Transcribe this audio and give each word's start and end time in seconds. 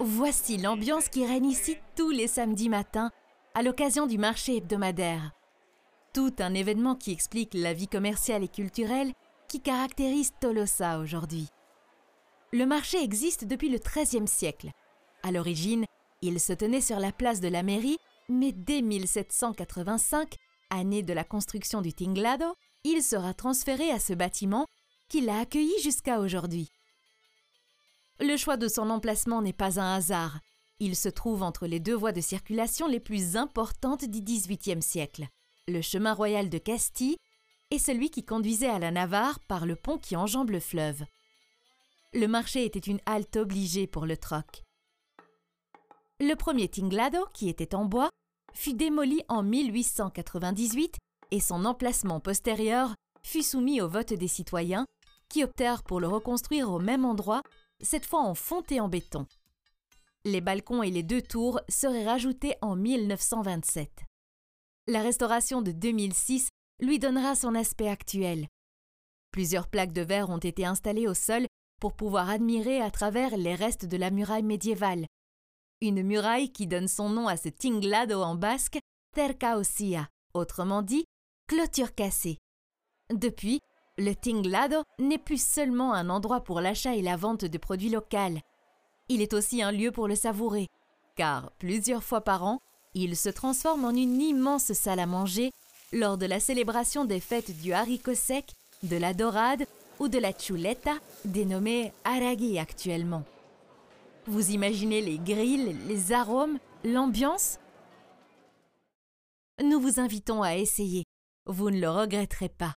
Voici 0.00 0.58
l'ambiance 0.58 1.08
qui 1.08 1.24
règne 1.24 1.46
ici 1.46 1.76
tous 1.96 2.10
les 2.10 2.26
samedis 2.26 2.68
matins 2.68 3.10
à 3.54 3.62
l'occasion 3.62 4.06
du 4.06 4.18
marché 4.18 4.56
hebdomadaire. 4.56 5.32
Tout 6.12 6.34
un 6.40 6.54
événement 6.54 6.94
qui 6.94 7.12
explique 7.12 7.54
la 7.54 7.72
vie 7.72 7.88
commerciale 7.88 8.42
et 8.42 8.48
culturelle 8.48 9.12
qui 9.48 9.60
caractérise 9.60 10.32
Tolosa 10.40 10.98
aujourd'hui. 10.98 11.48
Le 12.52 12.66
marché 12.66 13.02
existe 13.02 13.44
depuis 13.44 13.68
le 13.68 13.78
XIIIe 13.78 14.28
siècle. 14.28 14.70
À 15.22 15.32
l'origine, 15.32 15.86
il 16.22 16.40
se 16.40 16.52
tenait 16.52 16.80
sur 16.80 16.98
la 16.98 17.12
place 17.12 17.40
de 17.40 17.48
la 17.48 17.62
mairie, 17.62 17.98
mais 18.28 18.52
dès 18.52 18.82
1785, 18.82 20.34
année 20.70 21.02
de 21.02 21.12
la 21.12 21.24
construction 21.24 21.82
du 21.82 21.92
Tinglado, 21.92 22.54
il 22.84 23.02
sera 23.02 23.34
transféré 23.34 23.90
à 23.90 23.98
ce 23.98 24.12
bâtiment 24.12 24.66
qui 25.14 25.20
l'a 25.20 25.38
accueilli 25.38 25.72
jusqu'à 25.80 26.18
aujourd'hui. 26.18 26.72
Le 28.18 28.36
choix 28.36 28.56
de 28.56 28.66
son 28.66 28.90
emplacement 28.90 29.42
n'est 29.42 29.52
pas 29.52 29.78
un 29.78 29.94
hasard. 29.94 30.40
Il 30.80 30.96
se 30.96 31.08
trouve 31.08 31.44
entre 31.44 31.68
les 31.68 31.78
deux 31.78 31.94
voies 31.94 32.10
de 32.10 32.20
circulation 32.20 32.88
les 32.88 32.98
plus 32.98 33.36
importantes 33.36 34.04
du 34.04 34.22
XVIIIe 34.22 34.82
siècle, 34.82 35.28
le 35.68 35.82
chemin 35.82 36.14
royal 36.14 36.50
de 36.50 36.58
Castille 36.58 37.16
et 37.70 37.78
celui 37.78 38.10
qui 38.10 38.24
conduisait 38.24 38.66
à 38.66 38.80
la 38.80 38.90
Navarre 38.90 39.38
par 39.38 39.66
le 39.66 39.76
pont 39.76 39.98
qui 39.98 40.16
enjambe 40.16 40.50
le 40.50 40.58
fleuve. 40.58 41.04
Le 42.12 42.26
marché 42.26 42.64
était 42.64 42.80
une 42.80 43.00
halte 43.06 43.36
obligée 43.36 43.86
pour 43.86 44.06
le 44.06 44.16
troc. 44.16 44.64
Le 46.18 46.34
premier 46.34 46.66
Tinglado, 46.66 47.24
qui 47.32 47.48
était 47.48 47.76
en 47.76 47.84
bois, 47.84 48.10
fut 48.52 48.74
démoli 48.74 49.22
en 49.28 49.44
1898 49.44 50.96
et 51.30 51.38
son 51.38 51.66
emplacement 51.66 52.18
postérieur 52.18 52.96
fut 53.22 53.44
soumis 53.44 53.80
au 53.80 53.88
vote 53.88 54.12
des 54.12 54.26
citoyens 54.26 54.86
optèrent 55.42 55.82
pour 55.82 55.98
le 56.00 56.06
reconstruire 56.06 56.70
au 56.70 56.78
même 56.78 57.04
endroit, 57.04 57.42
cette 57.80 58.06
fois 58.06 58.20
en 58.20 58.34
fonte 58.34 58.70
et 58.70 58.80
en 58.80 58.88
béton. 58.88 59.26
Les 60.24 60.40
balcons 60.40 60.82
et 60.82 60.90
les 60.90 61.02
deux 61.02 61.22
tours 61.22 61.60
seraient 61.68 62.06
rajoutés 62.06 62.54
en 62.62 62.76
1927. 62.76 63.90
La 64.86 65.02
restauration 65.02 65.62
de 65.62 65.72
2006 65.72 66.48
lui 66.80 66.98
donnera 66.98 67.34
son 67.34 67.54
aspect 67.54 67.88
actuel. 67.88 68.48
Plusieurs 69.30 69.68
plaques 69.68 69.92
de 69.92 70.02
verre 70.02 70.30
ont 70.30 70.38
été 70.38 70.64
installées 70.64 71.08
au 71.08 71.14
sol 71.14 71.46
pour 71.80 71.94
pouvoir 71.94 72.30
admirer 72.30 72.80
à 72.80 72.90
travers 72.90 73.36
les 73.36 73.54
restes 73.54 73.84
de 73.84 73.96
la 73.96 74.10
muraille 74.10 74.42
médiévale. 74.42 75.06
Une 75.80 76.02
muraille 76.02 76.52
qui 76.52 76.66
donne 76.66 76.88
son 76.88 77.08
nom 77.08 77.28
à 77.28 77.36
ce 77.36 77.48
tinglado 77.48 78.22
en 78.22 78.36
basque, 78.36 78.78
terca 79.14 79.58
autrement 80.34 80.82
dit, 80.82 81.04
clôture 81.46 81.94
cassée. 81.94 82.38
Depuis, 83.12 83.60
le 83.96 84.14
tinglado 84.14 84.82
n'est 84.98 85.18
plus 85.18 85.42
seulement 85.42 85.92
un 85.92 86.10
endroit 86.10 86.42
pour 86.42 86.60
l'achat 86.60 86.94
et 86.94 87.02
la 87.02 87.16
vente 87.16 87.44
de 87.44 87.58
produits 87.58 87.90
locaux. 87.90 88.40
Il 89.08 89.22
est 89.22 89.34
aussi 89.34 89.62
un 89.62 89.72
lieu 89.72 89.92
pour 89.92 90.08
le 90.08 90.16
savourer, 90.16 90.68
car 91.16 91.52
plusieurs 91.58 92.02
fois 92.02 92.22
par 92.22 92.44
an, 92.44 92.60
il 92.94 93.16
se 93.16 93.28
transforme 93.28 93.84
en 93.84 93.90
une 93.90 94.20
immense 94.20 94.72
salle 94.72 95.00
à 95.00 95.06
manger 95.06 95.50
lors 95.92 96.18
de 96.18 96.26
la 96.26 96.40
célébration 96.40 97.04
des 97.04 97.20
fêtes 97.20 97.60
du 97.60 97.72
haricot 97.72 98.14
sec, 98.14 98.52
de 98.82 98.96
la 98.96 99.14
dorade 99.14 99.66
ou 100.00 100.08
de 100.08 100.18
la 100.18 100.32
chuleta, 100.32 100.94
dénommée 101.24 101.92
aragui 102.04 102.58
actuellement. 102.58 103.24
Vous 104.26 104.50
imaginez 104.50 105.02
les 105.02 105.18
grilles, 105.18 105.76
les 105.86 106.12
arômes, 106.12 106.58
l'ambiance? 106.84 107.58
Nous 109.62 109.78
vous 109.80 110.00
invitons 110.00 110.42
à 110.42 110.56
essayer. 110.56 111.04
Vous 111.46 111.70
ne 111.70 111.78
le 111.78 111.90
regretterez 111.90 112.48
pas. 112.48 112.74